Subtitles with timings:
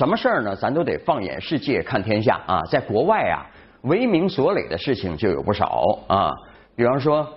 [0.00, 0.56] 什么事儿呢？
[0.56, 2.62] 咱都得放眼世界看天下啊！
[2.70, 3.44] 在国外啊，
[3.82, 6.32] 为名所累的事情就有不少啊。
[6.74, 7.28] 比方说，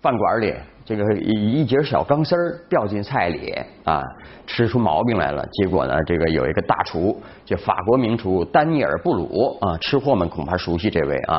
[0.00, 2.36] 饭馆里这个一一节小钢丝
[2.70, 3.52] 掉进菜里
[3.82, 4.00] 啊，
[4.46, 5.44] 吃出毛病来了。
[5.50, 11.36] 结果呢，这个有一个大厨，就法国名厨丹尼尔布鲁啊，吃货们恐怕熟悉这位啊，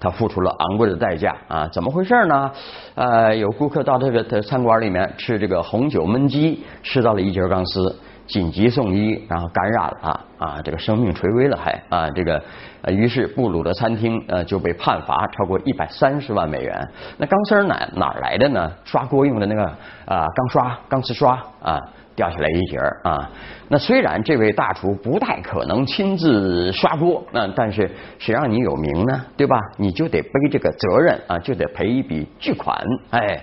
[0.00, 1.68] 他付出了昂贵的代价啊。
[1.70, 2.50] 怎么回事呢？
[2.94, 7.94] 呃，有顾客到这个餐馆里面吃这个红酒焖鸡，吃到了一节钢丝。
[8.32, 12.42] 紧急送医，然后感染了啊，这个生命垂危了还啊，这个
[12.88, 16.88] 于是布鲁的餐厅呃就被判罚超过一百三十万美元。
[17.18, 18.72] 那钢丝哪哪来的呢？
[18.84, 19.64] 刷锅用的那个
[20.06, 21.78] 啊钢刷、钢丝刷啊
[22.16, 23.30] 掉下来一截啊。
[23.68, 29.26] 那虽然这位大厨不太可能亲自刷锅，那但是谁让你有名呢？
[29.36, 29.60] 对吧？
[29.76, 32.82] 你就得背这个责任啊，就得赔一笔巨款。
[33.10, 33.38] 哎，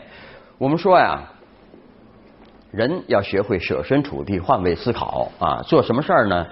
[0.58, 1.22] 我们说呀。
[2.72, 5.62] 人要学会设身处地、换位思考啊！
[5.64, 6.46] 做什么事儿呢？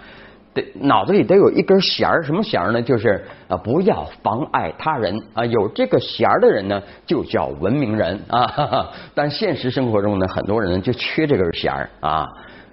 [0.53, 2.81] 得脑子里得有一根弦儿，什么弦儿呢？
[2.81, 5.45] 就是啊，不要妨碍他人啊！
[5.45, 8.91] 有这个弦儿的人呢，就叫文明人啊哈哈！
[9.13, 12.27] 但现实生活中呢，很多人就缺这根弦儿啊！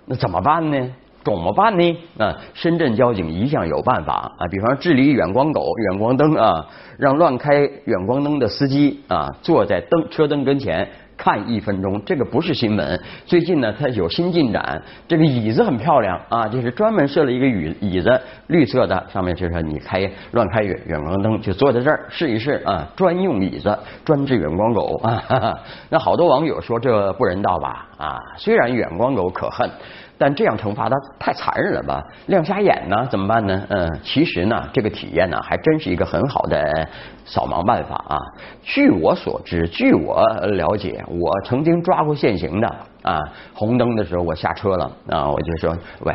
[0.07, 0.91] 那怎么办呢？
[1.23, 1.99] 怎么办呢？
[2.19, 4.49] 啊，深圳交警一向有办法啊！
[4.51, 6.67] 比方治理远光狗、远光灯啊，
[6.99, 10.89] 让乱开远光灯的司机啊，坐在灯车灯跟前。
[11.17, 13.01] 看一分钟，这个不是新闻。
[13.25, 14.83] 最近呢，它有新进展。
[15.07, 25.55] 这个椅子很漂亮啊，就是专门设了一个椅椅子，绿色的，上面就是你开乱开远远光灯，就坐在这儿试一试啊，专用椅子，专治远光狗啊。
[25.89, 28.19] 那好多网友说这不人道吧啊？
[28.37, 29.71] 虽然远光狗可恨。
[30.17, 32.03] 但这样惩罚他太残忍了吧？
[32.27, 33.07] 亮瞎眼呢？
[33.11, 33.67] 怎么办呢？
[33.69, 36.89] 嗯，其实呢，这个体验呢，还真是一个很好的
[37.25, 38.17] 扫盲办法啊。
[38.63, 42.69] 据我所知，据我了解，我曾经抓过现行的
[43.03, 43.21] 啊，
[43.53, 46.15] 红灯的时候我下车了啊，我就说喂，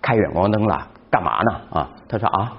[0.00, 1.60] 开远光灯了，干嘛呢？
[1.70, 2.52] 啊，他说啊。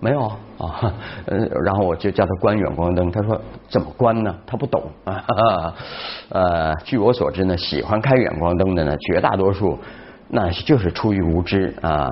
[0.00, 0.20] 没有
[0.58, 0.92] 啊，
[1.26, 4.34] 呃，然后我就叫他关远光灯，他说怎么关呢？
[4.46, 5.74] 他不懂啊。
[6.30, 9.78] 呃，据我所知呢，喜欢开远光灯的呢，绝大多数
[10.28, 12.08] 那就是出于无知啊。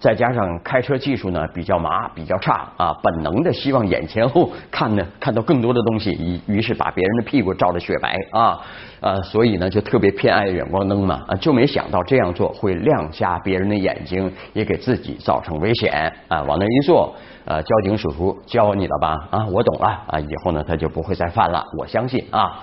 [0.00, 8.60] 再加上开车技术呢比较麻比较差啊，本能的希望眼前后看呢看到更多的东西，于于是把别人的屁股照得雪白啊
[9.00, 22.60] 呃，所以呢就特别偏爱远光灯嘛啊，就没想到这样做会亮瞎别人的眼睛，也给自己造成危险啊，往那一坐，呃，交警叔叔教你了吧啊，我懂了啊，以后呢他就不会再犯了，我相信啊。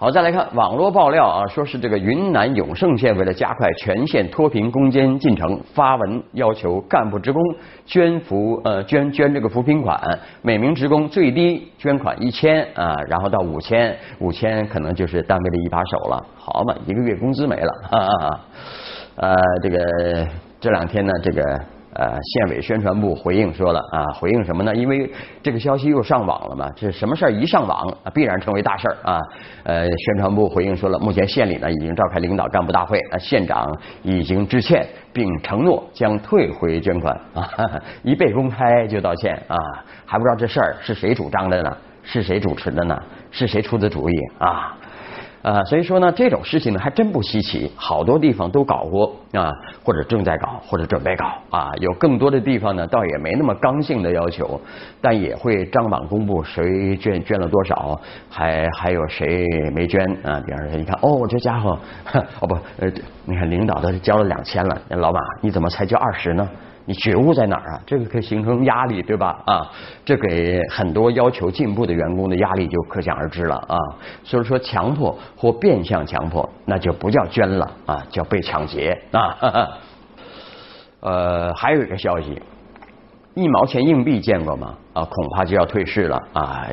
[0.00, 7.42] 好，再来看网络爆料啊，说是这个云南永胜县为了加快全县脱贫攻坚进程，发文要求干部职工
[7.84, 10.00] 捐扶呃捐捐这个扶贫款，
[10.40, 16.26] 每名职工最低捐款一千啊，然后到五千，五千可能就是单位的一把手了。
[16.34, 18.40] 好嘛，一个月工资没了，哈哈。
[19.16, 20.28] 呃，这个
[20.58, 21.42] 这两天呢，这个。
[21.92, 24.72] 呃，县委宣传部回应说了啊，回应什么呢？
[24.74, 25.10] 因为
[25.42, 29.18] 这个消息又上网了嘛，这什么事儿一上网，必然成为大事儿啊。
[29.64, 33.66] 呃，宣传部回应说了，目前县里呢已经召开领导干部大会，啊，县长
[34.02, 37.48] 已经致歉，并承诺将退回捐款啊。
[38.02, 39.56] 一被公开就道歉啊，
[40.06, 41.76] 还不知道这事儿是谁主张的呢？
[42.02, 42.96] 是谁主持的呢？
[43.30, 44.76] 是谁出的主意啊？
[45.42, 49.50] 啊，所以说呢，这种事情呢还真不稀奇，好多地方都搞过啊，
[49.82, 51.72] 或者正在搞，或者准备搞啊。
[51.80, 54.60] 有更多的地方呢，倒也没那么刚性的要求，
[55.00, 57.98] 但也会张榜公布谁捐捐了多少，
[58.28, 60.42] 还还有谁没捐啊。
[60.44, 61.78] 比方说，你看，哦，这家伙，
[62.40, 62.92] 哦不，呃，
[63.24, 66.46] 你看领导都交了两千了，老板你怎么才交二十呢？
[66.90, 67.80] 你觉悟在哪儿啊？
[67.86, 69.40] 这个可以形成压力，对吧？
[69.46, 69.60] 啊，
[70.04, 73.78] 这给很多要求进步的员工的压力就可想而知了啊。
[74.24, 79.38] 所以说，强迫或变相强迫，那就不叫捐了啊，叫被抢劫啊。
[80.98, 82.42] 呃，还有一个消息，
[83.34, 84.74] 一毛钱硬币见过吗？
[84.92, 86.66] 啊，恐怕就要退市了啊。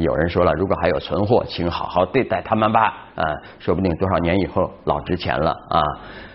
[0.00, 2.80] 有人说了，如果还有存货，请好好对待他们吧
[3.14, 3.24] 啊，
[3.58, 5.82] 说不定多少年以后老值钱了啊。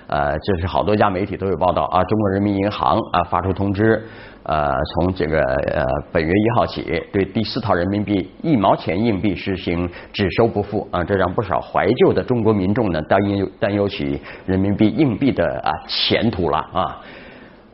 [0.08, 2.04] 呃，这是好多家媒体都有报道啊。
[2.04, 4.08] 中国人民银行啊发出通知，
[4.44, 5.42] 呃，从这个
[5.74, 5.84] 呃
[6.14, 11.04] 本月一号起，对第四套人民币一毛钱硬币实行只收不付啊。
[11.04, 17.02] 这让不少怀旧的中国民众呢担忧担忧起人民币硬币的啊前途了啊。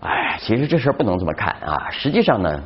[0.04, 1.88] 哎，其实这事儿不能这么看啊。
[1.90, 2.62] 实际上呢，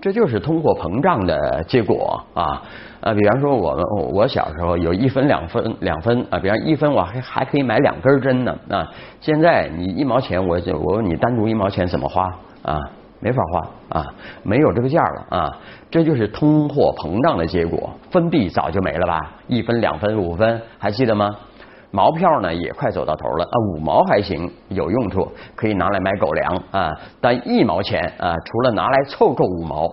[0.00, 2.62] 这就是通货膨胀的结果啊。
[3.00, 8.86] 啊，比方说我们我小时候有一分两分两分啊，比方一分我还还可以买两根针呢啊，
[9.20, 12.24] 现在你一毛钱我就我问你单独一毛钱怎么花
[12.62, 12.78] 啊？
[13.22, 14.06] 没法花啊，
[14.42, 15.58] 没有这个价了啊，
[15.90, 19.32] 这就是通货膨胀的结果，分币早就没了吧？
[19.46, 21.30] 一分两分五分还记得吗？
[21.92, 25.26] 毛票呢也快走到头了啊，五毛还行，有用处，
[25.56, 26.92] 可以拿来买狗粮啊。
[27.20, 29.92] 但一毛钱啊，除了拿来凑够五毛，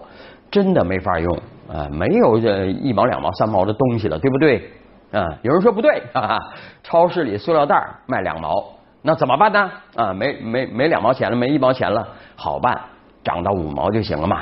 [0.52, 4.70] 真的没法用啊，没有这一毛两毛三毛的东西了，对不对？
[5.12, 6.40] 啊，有人说不对，哈哈，
[6.84, 8.54] 超市里塑料袋卖两毛，
[9.02, 9.72] 那怎么办呢？
[9.96, 12.80] 啊，没没没两毛钱了，没一毛钱了，好办，
[13.24, 14.42] 涨到五毛就行了嘛。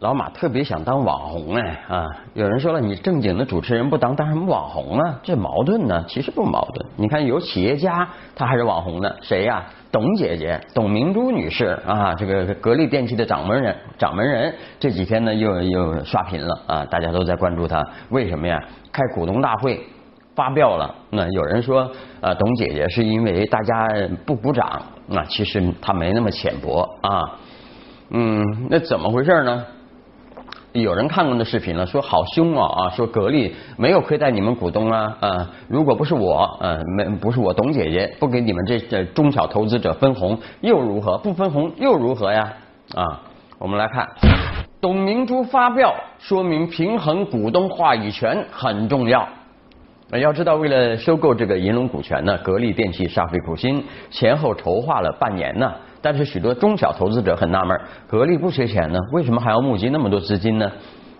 [0.00, 2.06] 老马特别想当网红哎啊！
[2.32, 5.20] 有人说了，你正经的主持人不当，当什么网红啊？
[5.22, 6.02] 这矛盾呢？
[6.08, 6.86] 其实不矛盾。
[6.96, 9.62] 你看，有企业家他还是网红呢，谁呀？
[9.92, 16.86] 董姐姐，董明珠女士啊，这个格力电器的掌门人，掌门人这几天呢又又刷屏了啊！
[16.86, 18.58] 大家都在关注他，为什么呀？
[18.90, 19.78] 开股东大会
[20.34, 21.82] 发表了，那有人说
[22.22, 23.86] 啊，董姐姐是因为大家
[24.24, 27.38] 不鼓掌，那其实她没那么浅薄啊。
[28.08, 29.62] 嗯，那怎么回事呢？
[30.72, 32.90] 有人看过那视频了，说好凶啊啊！
[32.90, 35.50] 说格力没有亏待你们股东啊啊！
[35.66, 41.18] 如果不是我，呃，没不是我董姐姐不给你们这这中小投资者分红又如何？
[41.18, 42.52] 不分红又如何呀？
[42.94, 43.20] 啊，
[43.58, 44.06] 我们来看，
[44.80, 49.28] 董明珠发表说明平衡股东话语权很重要。
[50.12, 55.72] 要知道，为了收购这个银龙股权呢，格力电器煞费苦心，前后筹划了半年呢。
[56.02, 60.70] 但是许多中小投资者很纳闷，格力不缺钱呢，为什么还要募集那么多资金呢？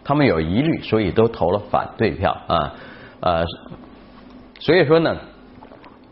[0.02, 2.74] 他们有疑虑，所以都投了反对票啊
[3.20, 3.44] 呃，
[4.58, 5.16] 所以说呢，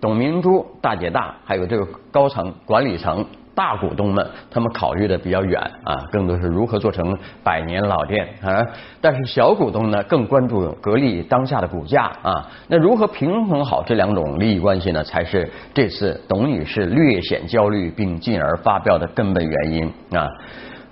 [0.00, 3.25] 董明珠大姐大，还有这个高层管理层。
[3.58, 8.64] 大股东们，他们考虑的比较远啊，更多是如何做成百年老店啊。
[9.00, 12.46] 但是小股东呢，更关注格力当下的股价啊。
[12.69, 15.02] 那如何平衡好这两种利益关系呢？
[15.02, 20.28] 才是这次董女士略显焦虑并进而发表的根本原因啊。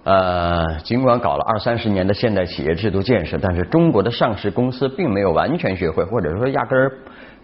[0.02, 6.90] 呃，尽管搞了二三十年的现代企业制度建设，但是中国的上市公司并没有完全学会，或者说压根儿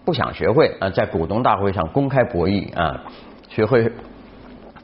[0.03, 3.01] 不想学会啊，在股东大会上公开博弈啊，
[3.47, 3.89] 学会。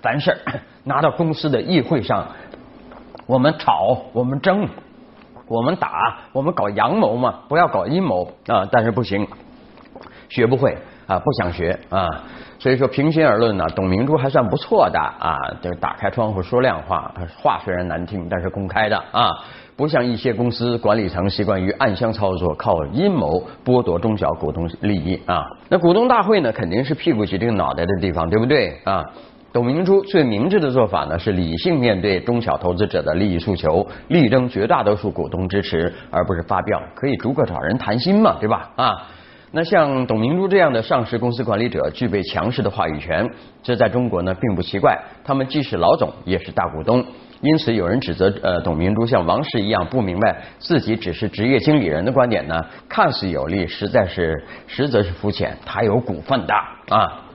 [0.02, 0.38] 凡事
[0.84, 2.26] 拿到公司的议会上，
[3.26, 4.68] 我们吵，我们争，
[5.48, 8.68] 我们打，我们搞阳谋嘛，不要搞阴谋啊！
[8.72, 9.28] 但是不行，
[10.30, 12.08] 学不会啊，不想学啊。
[12.60, 19.30] 所以说，平心而论呢，董明珠还算不错的啊，这打开窗户说亮话，话虽然难听，但是公开的啊，
[19.78, 25.46] 不像一些公司管理层习惯于暗箱操作，靠阴谋剥夺中小股东利益啊。
[25.70, 29.06] 那股东大会呢，肯定是屁股决定脑袋的地方，对不对啊？
[29.52, 38.70] 董明珠最明智的做法呢，是理性面对中小投资者的利益诉求，力争绝大多数股东支持，而不是发飙，可以逐个找人谈心嘛，对吧？
[38.76, 39.08] 啊，
[39.52, 43.28] 那像董明珠这样的上市公司管理者，具备强势的话语权，
[43.64, 44.96] 这在中国呢并不奇怪。
[45.24, 47.04] 他们既是老总，也是大股东，
[47.42, 55.58] 因此有人指责呃董明珠像王石一样不明白自己只是职业经理人的观点呢，看似有利，实在是实则是肤浅。
[55.66, 56.54] 他有股份的
[56.96, 57.26] 啊。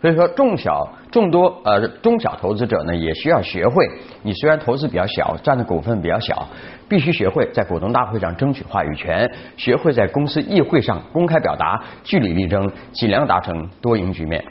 [0.00, 3.86] 所以说，众小众多呃中小投资者呢，也需要学会。
[4.22, 6.48] 你虽然投资比较小，占的股份比较小，
[6.88, 14.42] 必须学会在股东大会上争取话语权，学会在公司议会上公开表达，据理力争，尽量达成多赢局面。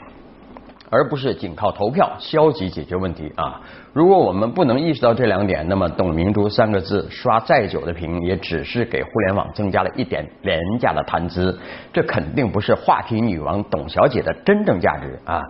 [0.90, 3.60] 而不是仅靠投票消极解决问题啊！
[3.92, 11.56] 如果我们不能意识到这两点，那么“董明珠”三个字刷再久的屏，也只是给互联网增加了一点廉价的谈资。
[11.92, 15.40] 这肯定不是话题女王董小姐的真正价值啊！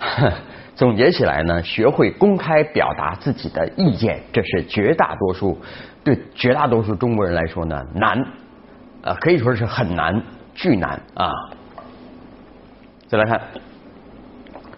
[0.76, 5.58] 总结起来呢，学会公开表达自己的意见，这是绝大多数
[6.04, 8.22] 对绝大多数中国人来说呢难，
[9.02, 10.20] 呃，可以说是很难，
[10.54, 11.30] 巨难啊！
[13.06, 13.40] 再来看。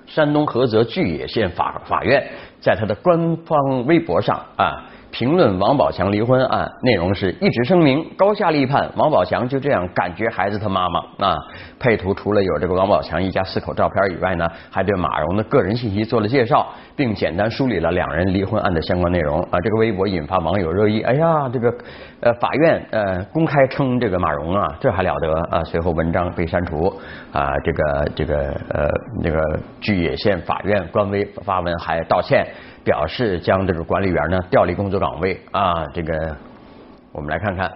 [0.07, 2.27] 山东菏泽巨野县法法院
[2.61, 4.85] 在他的官方微博上啊。
[5.11, 8.91] 评论王宝强离婚案内容是一纸声明，高下立判。
[8.97, 11.37] 王宝强就这样感觉孩子他妈妈啊。
[11.79, 19.61] 配图除了有这个王宝强一家四口照片以外呢，还对马蓉的个人信息做了介绍，并简单梳理了两人离婚案的相关内容啊。
[19.61, 21.73] 这个微博引发网友热议，哎呀，这个
[22.21, 25.65] 呃法院呃公开称这个马蓉啊，这还了得啊？
[25.65, 26.93] 随后文章被删除
[27.33, 28.37] 啊，这个这个
[28.71, 28.89] 呃
[29.23, 29.39] 那个
[29.81, 32.47] 巨野县法院官微发文还道歉。
[32.87, 36.37] 表示将这个管理员呢调离工作岗位啊，这个
[37.11, 37.69] 我们来看看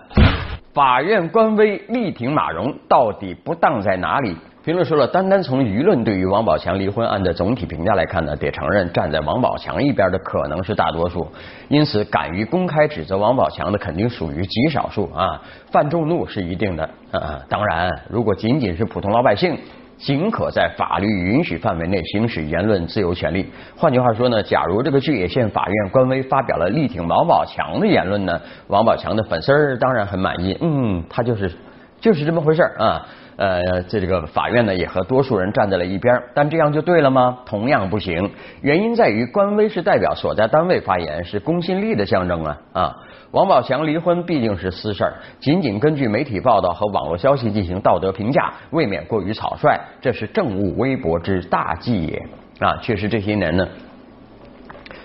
[0.73, 4.37] 法院官微力挺马蓉到底不当在哪里？
[4.62, 11.26] 评论说了，单单从舆论对于王宝强离婚案的总体评价来看呢，得承认站在王宝强一边的可能是大多数，
[11.69, 17.40] 因此敢于公开指责王宝强的肯定属于极少数啊，犯众怒是一定的啊。
[17.49, 19.59] 当然，如果仅仅是普通老百姓。
[20.00, 23.47] 仅可在法律允许范围内行使言论自由权利。
[23.76, 31.52] 换句话说呢，假如这个巨野县法院官微发表了力挺王宝强的言论呢，王宝强的粉丝当然很满意，嗯，他就是
[32.00, 33.07] 就是这么回事啊。
[33.37, 37.38] 呃，这个法院呢也和多数人站在了一边，但这样就对了吗？
[37.47, 38.30] 同样不行。
[38.61, 42.97] 原因在于官微是代表所在单位发言，是公信力的象征啊啊！
[43.33, 49.79] 王宝强离婚毕竟是私事儿，仅仅根据媒体报道和网络消息进行道德评价，未免过于草率。
[50.01, 52.17] 这是政务微博之大忌也
[52.59, 52.77] 啊！
[52.83, 53.65] 确实这些年呢。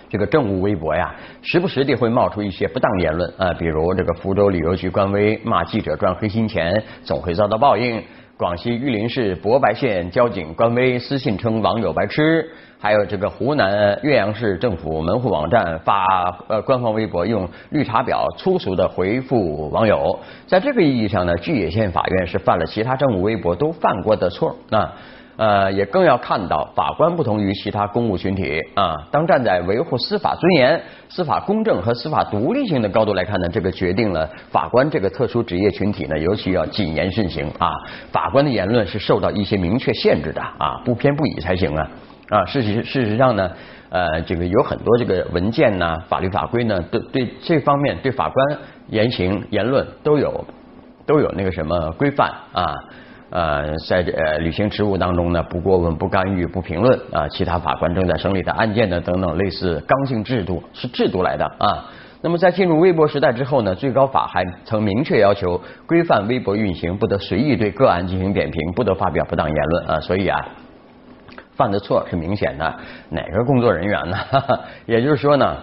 [0.10, 1.14] 这个政务微博呀，
[1.44, 8.02] 时不时的会冒出一些不当言论啊，比如这个福州旅游局官微骂记者赚黑心钱，总会遭到报应；
[8.38, 12.46] 广西玉林市博白县交警官微私信称网友白痴，
[12.78, 16.06] 还有这个湖南岳阳市政府门户网站发
[16.50, 20.20] 呃官方微博用绿茶婊粗俗的回复网友。
[20.48, 24.94] 在这个意义上呢，巨野县法院是犯了其他政务微博都犯过的错啊。
[25.38, 28.96] 呃，也更要看到法官不同于其他公务群体啊。
[29.12, 37.70] 当站在维护司法尊严、司法公正和司法独立性的高度来看呢，这个决定了法官这个特殊职业群体呢，尤其要谨言慎行啊。
[38.12, 41.90] 法官的言论是受到一些明确限制的啊，不偏不倚才行啊
[42.30, 42.46] 啊。
[42.46, 43.52] 事实事实上呢，
[43.90, 50.46] 呃，这个有很多这个文件呢、法律法规呢，对对这方面对法官言行言论都有
[51.06, 52.74] 都有那个什么规范啊。
[53.32, 61.90] 呃，在这呃履行职务当中呢，不过问、不干预、不评论啊，其他法官正在审理的案件呢，等等类似刚性制度是制度来的啊。
[62.22, 70.00] 那么在进入微博时代之后呢，最高法还曾明确要求规范微博运行，不得随意对个案进行点评，不得发表不当言论啊。
[70.00, 70.48] 所以啊，
[71.56, 72.76] 犯的错是明显的，
[73.10, 74.18] 哪个工作人员呢？
[74.86, 75.58] 也就是说呢。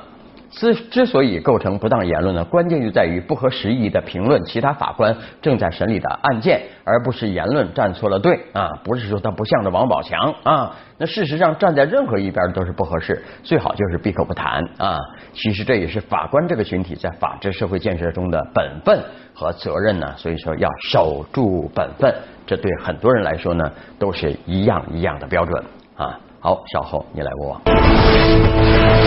[0.53, 8.69] 之之所以构成不当言论呢，关键就在于不合时宜的评论其他法官正在审理的案件，而不是言论站错了队啊！
[8.85, 14.99] 不是说他不向着王宝强啊，那事实上站在任何一边都是不合适，最好就是闭口不谈啊！
[15.33, 19.03] 其实这也是法官这个群体在法治社会建设中的本分
[19.35, 22.15] 和责任呢，所以说要守住本分，
[22.47, 23.65] 这对很多人来说呢
[23.99, 25.65] 都是一样一样的标准
[25.97, 26.21] 啊！
[26.41, 29.02] 好，稍后你来我往。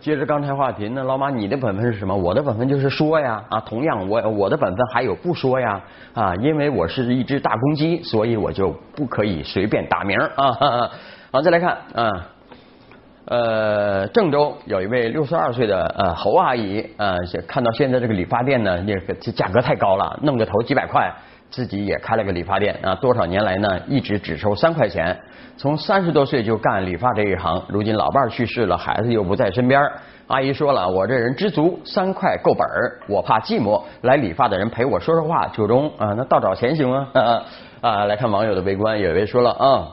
[0.00, 2.16] 接着刚才话题，那老马你的本分是什么？
[2.16, 5.80] 我的本分就是说呀，啊，同样我我的本分还有不说呀，
[6.14, 10.90] 啊，因为我是一只大公鸡，所以我就不可以随便打鸣啊。
[11.32, 12.26] 好，再来看啊，
[13.26, 21.12] 呃，郑州有一位六十二岁的呃侯阿姨呃，看到现在这个理发店呢，那个价格太高了，弄个头几百块。
[21.50, 25.18] 自己也开了个理发店啊，多少年来呢，一直只收三块钱。
[25.56, 29.82] 从三十多岁就干理发这一行，如今老伴儿去世了，孩子又不在身边。
[30.28, 36.14] 阿姨说了，我这人知足，三块够本儿，我怕寂寞，来理发的人陪我说说话，就中啊。
[36.16, 37.08] 那倒找钱行吗？
[37.14, 37.42] 啊，
[37.80, 39.88] 啊来看网友的围观，有一位说了啊，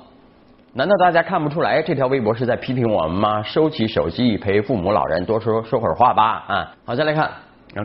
[0.73, 3.41] 难道大家看不出来这条微博是在批评我们吗？
[3.41, 6.71] 收起手机陪父母老人，多说说会儿话吧啊。
[6.85, 7.31] 好，再来看，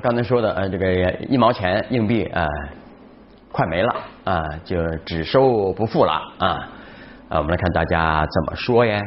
[0.03, 0.93] 刚才说的呃这个
[1.29, 2.45] 一毛钱硬币啊。
[3.53, 6.49] 快没了啊，就只收不付了啊
[7.29, 7.39] 啊！
[7.39, 9.03] 我们来看大家怎么说呀？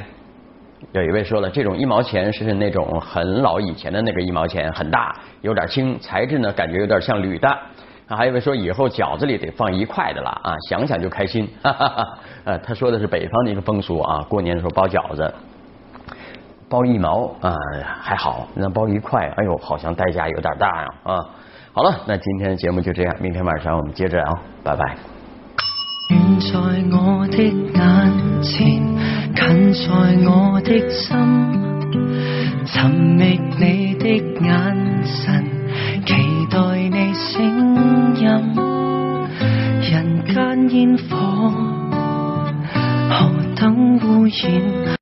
[0.91, 7.47] 有一位说了，这种一毛钱是那种很老以前的那个一毛钱，很大，有点轻，材质呢感觉有点像铝的。
[8.09, 11.47] 啊，还有一位说以后饺子里得放一块的了啊，想想就开心。
[11.62, 12.19] 哈哈哈。
[12.43, 15.33] 呃，他说的是北方的一个风俗啊，过年的时候包饺子，
[16.67, 17.55] 包一毛啊
[18.01, 21.15] 还好，那包一块，哎呦，好像代价有点大呀啊。
[21.75, 24.96] 好了那今天的节目就这样明天晚上我们接着聊拜拜。
[26.12, 26.48] 远在
[26.96, 28.80] 我的眼前
[29.34, 29.89] 近在
[30.30, 31.18] 我的心
[32.68, 35.44] 寻觅你的眼神
[36.06, 36.13] 期
[36.51, 37.42] 待你声
[38.18, 38.24] 音
[39.82, 41.18] 人间烟火
[43.10, 44.84] 何等污染。